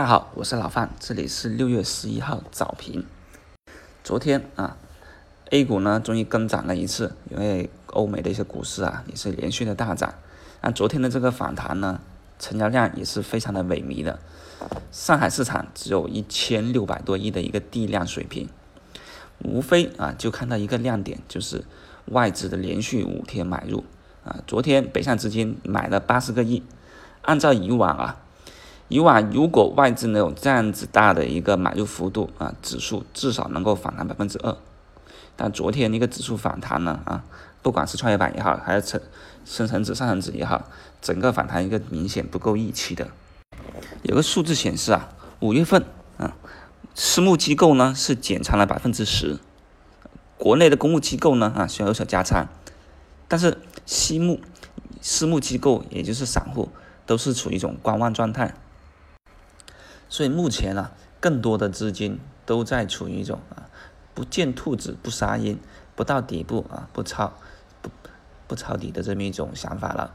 [0.00, 3.04] 大家好，我是老范，这里是六月十一号早评。
[4.02, 4.78] 昨天啊
[5.50, 10.14] ，A 股呢终于跟涨了一次，因为欧美的一些股市啊也是连续的大涨。
[10.62, 12.00] 那昨天的这个反弹呢，
[12.38, 14.18] 成交量也是非常的萎靡的。
[14.90, 18.48] 上海市场只有一千六百多亿的一个地量水平，
[19.40, 21.62] 无非啊就看到一个亮点，就是
[22.06, 23.84] 外资的连续五天买入
[24.24, 24.38] 啊。
[24.46, 26.62] 昨天北上资金买了八十个亿，
[27.20, 28.22] 按照以往啊。
[28.90, 34.56] 以往如果外资能有这样子大的一个买入幅度啊，指数至少能够反弹百分之二。
[35.36, 37.22] 但昨天那个指数反弹呢啊，
[37.62, 39.00] 不管是创业板也好，还是成
[39.44, 40.64] 深成指、上证指也好，
[41.00, 43.06] 整个反弹一个明显不够预期的。
[44.02, 45.84] 有个数字显示啊，五月份
[46.18, 46.34] 啊，
[46.96, 49.38] 私募机构呢是减仓了百分之十，
[50.36, 52.48] 国内的公募机构呢啊虽然有所加仓，
[53.28, 54.40] 但是私募
[55.00, 56.68] 私募机构也就是散户
[57.06, 58.52] 都是处于一种观望状态。
[60.10, 63.70] 所以目前呢，更多的资金都在处于一种啊，
[64.12, 65.56] 不见兔子不撒鹰，
[65.94, 67.32] 不到底部啊不抄，
[67.80, 67.88] 不
[68.48, 70.12] 不抄底的这么一种想法了。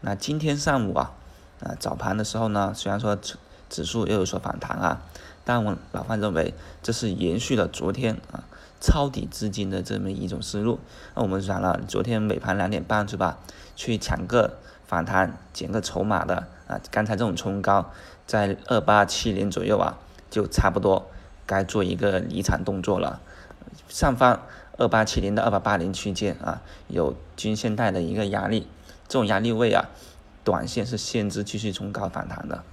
[0.00, 1.14] 那今天上午啊，
[1.62, 3.36] 啊早盘的时候呢，虽然说指
[3.70, 5.02] 指数又有所反弹啊，
[5.44, 8.42] 但我老范认为这是延续了昨天啊
[8.80, 10.80] 抄底资金的这么一种思路。
[11.14, 13.38] 那我们讲了，昨天尾盘两点半是吧，
[13.76, 17.92] 去抢个反弹，捡个筹码的啊，刚才这种冲高。
[18.26, 21.08] 在二八七零左右啊，就差不多
[21.46, 23.20] 该做一个离场动作了。
[23.88, 24.42] 上方
[24.76, 28.66] 二八七零到二八八零区间啊，有均线带的一个压力，
[29.06, 29.88] 这种压力位啊，
[30.42, 32.64] 短线是限制继续冲高反弹的。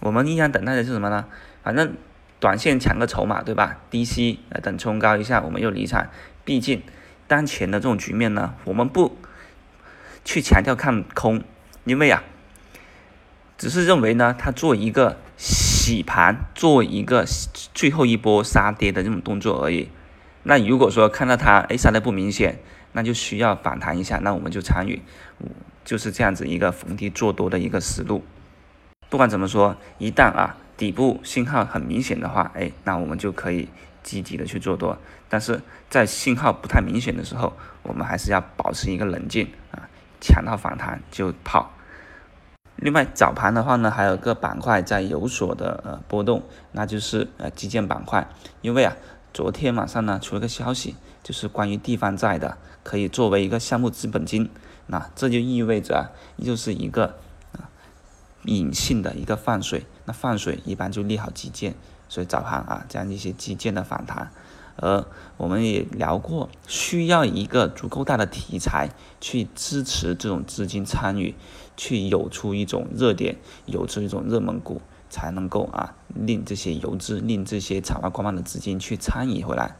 [0.00, 1.24] 我们依然等待的是什么呢？
[1.62, 1.94] 反正
[2.38, 3.78] 短线抢个筹码，对吧？
[3.88, 6.08] 低吸来等冲高一下，我们又离场。
[6.44, 6.82] 毕竟
[7.26, 9.16] 当前的这种局面呢，我们不
[10.24, 11.42] 去强调看空，
[11.84, 12.22] 因为啊。
[13.62, 17.24] 只是认为呢，它做一个洗盘，做一个
[17.72, 19.88] 最后一波杀跌的这种动作而已。
[20.42, 22.58] 那如果说看到它哎杀的不明显，
[22.90, 25.00] 那就需要反弹一下，那我们就参与，
[25.84, 28.24] 就是这样子一个逢低做多的一个思路。
[29.08, 33.68] 不管怎么说，一旦啊底部信号很明显的话，哎，那我们就可以
[34.02, 34.98] 积极的去做多。
[35.28, 37.52] 但是在信号不太明显的时候，
[37.84, 39.86] 我们还是要保持一个冷静啊，
[40.20, 41.70] 抢到反弹就跑。
[42.82, 48.28] 另外早盘的话呢，还有个板块在有所的呃波动，那就是呃基建板块。
[48.60, 48.96] 因为啊，
[49.32, 54.50] 昨天晚上呢出了个消息，就是关于地方债的，可以作为一个项目资本金。
[54.88, 57.14] 那这就意味着啊，又是一个
[57.52, 57.70] 啊
[58.46, 59.86] 隐性的一个放水。
[60.04, 61.76] 那放水一般就利好基建，
[62.08, 64.32] 所以早盘啊这样一些基建的反弹。
[64.74, 65.04] 而
[65.36, 68.88] 我们也聊过，需要一个足够大的题材
[69.20, 71.34] 去支持这种资金参与，
[71.76, 79.76] 去有出一种热点，有出一种热门股，才能够啊令这些游资，令这些场外观望的资金去参与回来。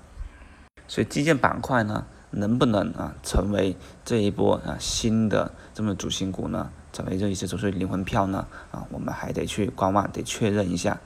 [0.88, 6.70] 所以基建板块呢，能不能啊成为这一波啊新的这么主心骨呢？
[6.92, 8.47] 成为这一些所谓灵魂票呢？
[8.70, 11.00] 啊，我们还得去观望，得确认一下。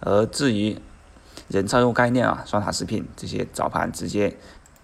[0.00, 0.78] 而至于，
[1.48, 4.36] 人造肉概念啊，双塔食品这些早盘直接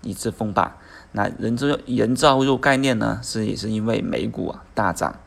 [0.03, 0.77] 一次封板。
[1.13, 5.21] 那人造人造肉概念呢，是也是因为美股啊大涨，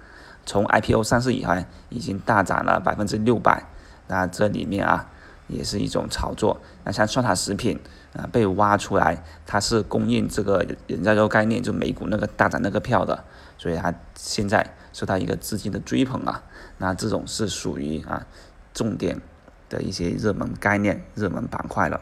[0.48, 3.64] 从 IPO 上市以来已经大涨了百分之六百。
[4.08, 5.08] 那这里面啊
[5.46, 6.60] 也是一种炒作。
[6.84, 7.80] 那像双塔食品
[8.16, 13.24] 啊被挖出来，它是供应这个人造肉概念就美股那个大涨那个票的，
[13.60, 16.44] 所以它现在受到一个资金的追捧啊。
[16.80, 18.26] 那这种是属于啊
[18.74, 19.22] 重点。
[19.70, 22.00] 的一些热门概念、热门板块了。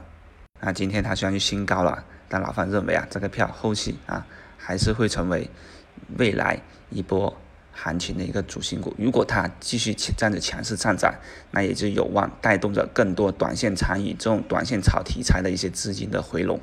[0.59, 4.23] 那今天它虽然就新高了，但老范认为啊，这个票后期啊
[4.55, 5.49] 还是会成为
[6.19, 6.61] 未来
[6.91, 7.35] 一波
[7.75, 8.95] 行情的一个主心骨。
[8.97, 11.13] 如果它继续这样子强势上涨，
[11.51, 16.59] 那也就有望带动着更多短线参与这种短线炒题材的一些资金的回笼。